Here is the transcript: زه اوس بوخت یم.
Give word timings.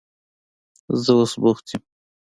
زه 1.01 1.11
اوس 1.17 1.33
بوخت 1.41 1.65
یم. 1.71 1.81